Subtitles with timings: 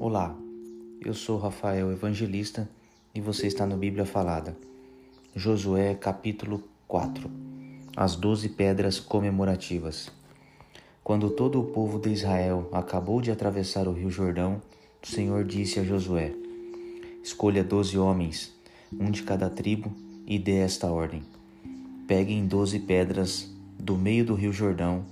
[0.00, 0.32] Olá,
[1.04, 2.70] eu sou Rafael Evangelista
[3.12, 4.56] e você está no Bíblia Falada.
[5.34, 7.28] Josué capítulo 4
[7.96, 10.08] As doze pedras comemorativas.
[11.02, 14.62] Quando todo o povo de Israel acabou de atravessar o rio Jordão,
[15.02, 16.32] o Senhor disse a Josué:
[17.20, 18.54] Escolha doze homens,
[18.92, 19.92] um de cada tribo,
[20.24, 21.24] e dê esta ordem:
[22.06, 25.04] Peguem doze pedras do meio do rio Jordão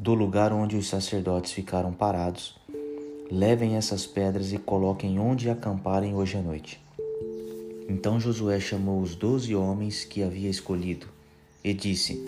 [0.00, 2.58] do lugar onde os sacerdotes ficaram parados,
[3.30, 6.80] levem essas pedras e coloquem onde acamparem hoje à noite.
[7.88, 11.06] Então Josué chamou os doze homens que havia escolhido
[11.62, 12.20] e disse: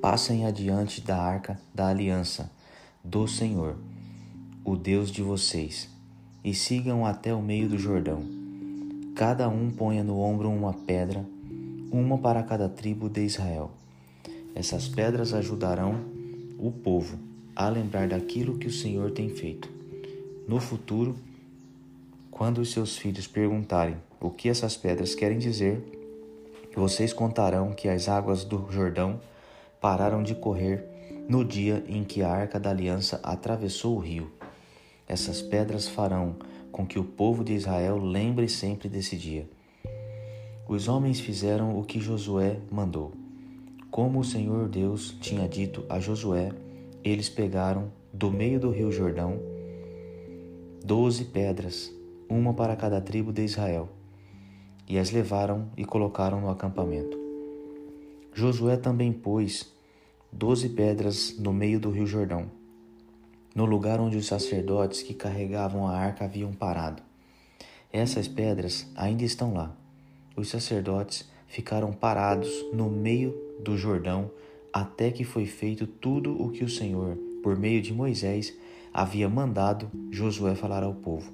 [0.00, 2.50] Passem adiante da arca da aliança
[3.04, 3.76] do Senhor,
[4.64, 5.88] o Deus de vocês,
[6.42, 8.22] e sigam até o meio do Jordão.
[9.14, 11.24] Cada um ponha no ombro uma pedra,
[11.90, 13.70] uma para cada tribo de Israel.
[14.54, 16.04] Essas pedras ajudarão
[16.58, 17.18] o povo
[17.54, 19.79] a lembrar daquilo que o Senhor tem feito.
[20.50, 21.14] No futuro,
[22.28, 25.80] quando os seus filhos perguntarem o que essas pedras querem dizer,
[26.74, 29.20] vocês contarão que as águas do Jordão
[29.80, 30.84] pararam de correr
[31.28, 34.28] no dia em que a arca da aliança atravessou o rio.
[35.06, 36.34] Essas pedras farão
[36.72, 39.48] com que o povo de Israel lembre sempre desse dia.
[40.66, 43.12] Os homens fizeram o que Josué mandou.
[43.88, 46.50] Como o Senhor Deus tinha dito a Josué,
[47.04, 49.59] eles pegaram do meio do rio Jordão
[50.84, 51.92] doze pedras,
[52.28, 53.88] uma para cada tribo de Israel,
[54.88, 57.18] e as levaram e colocaram no acampamento.
[58.32, 59.72] Josué também pôs
[60.32, 62.50] doze pedras no meio do rio Jordão,
[63.54, 67.02] no lugar onde os sacerdotes que carregavam a arca haviam parado.
[67.92, 69.76] Essas pedras ainda estão lá.
[70.36, 74.30] Os sacerdotes ficaram parados no meio do Jordão
[74.72, 78.54] até que foi feito tudo o que o Senhor, por meio de Moisés,
[78.92, 81.32] havia mandado Josué falar ao povo.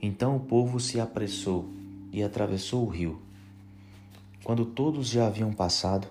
[0.00, 1.68] Então o povo se apressou
[2.12, 3.20] e atravessou o rio.
[4.42, 6.06] Quando todos já haviam passado,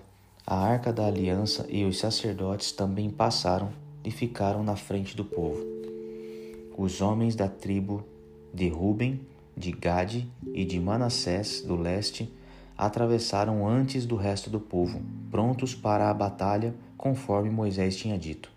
[0.46, 3.70] a arca da aliança e os sacerdotes também passaram
[4.04, 5.64] e ficaram na frente do povo.
[6.76, 8.04] Os homens da tribo
[8.52, 9.20] de Ruben,
[9.56, 12.30] de Gade e de Manassés do leste
[12.76, 15.00] atravessaram antes do resto do povo,
[15.30, 18.53] prontos para a batalha, conforme Moisés tinha dito.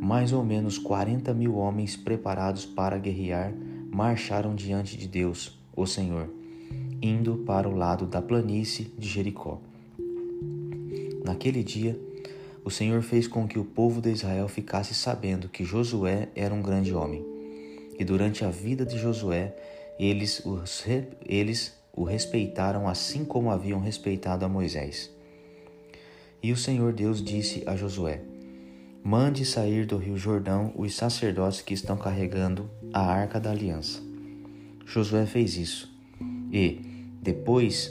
[0.00, 3.52] Mais ou menos quarenta mil homens preparados para guerrear
[3.90, 6.28] marcharam diante de Deus, o Senhor,
[7.02, 9.60] indo para o lado da planície de Jericó.
[11.24, 11.98] Naquele dia,
[12.64, 16.62] o Senhor fez com que o povo de Israel ficasse sabendo que Josué era um
[16.62, 17.24] grande homem.
[17.98, 19.54] E durante a vida de Josué,
[19.98, 20.84] eles, os,
[21.26, 25.10] eles o respeitaram assim como haviam respeitado a Moisés.
[26.42, 28.22] E o Senhor Deus disse a Josué:
[29.02, 33.98] Mande sair do rio Jordão os sacerdotes que estão carregando a arca da aliança.
[34.84, 35.90] Josué fez isso.
[36.52, 36.80] E,
[37.22, 37.90] depois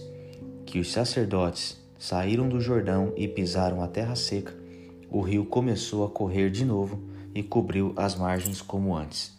[0.67, 4.53] que os sacerdotes saíram do Jordão e pisaram a terra seca,
[5.09, 7.01] o rio começou a correr de novo
[7.33, 9.35] e cobriu as margens como antes.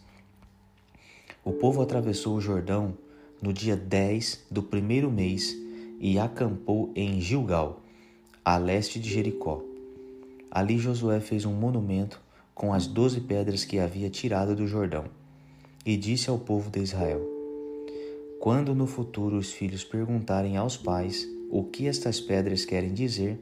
[1.43, 2.93] O povo atravessou o Jordão
[3.41, 5.55] no dia 10 do primeiro mês
[6.01, 7.81] e acampou em Gilgal,
[8.43, 9.70] a leste de Jericó.
[10.51, 12.19] Ali Josué fez um monumento
[12.53, 15.05] com as doze pedras que havia tirado do Jordão,
[15.85, 17.21] e disse ao povo de Israel:
[18.37, 23.39] Quando no futuro os filhos perguntarem aos pais o que estas pedras querem dizer,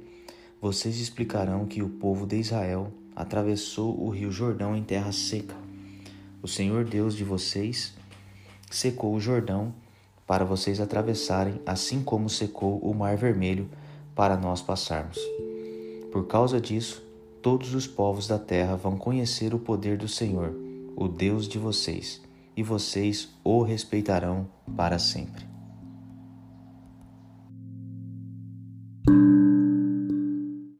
[0.62, 5.56] vocês explicarão que o povo de Israel atravessou o rio Jordão em terra seca.
[6.44, 7.94] O Senhor Deus de vocês
[8.70, 9.74] secou o Jordão
[10.28, 13.68] para vocês atravessarem, assim como secou o Mar Vermelho
[14.14, 15.18] para nós passarmos.
[16.12, 17.04] Por causa disso,
[17.42, 20.56] todos os povos da terra vão conhecer o poder do Senhor,
[20.96, 22.22] o Deus de vocês,
[22.56, 25.49] e vocês o respeitarão para sempre.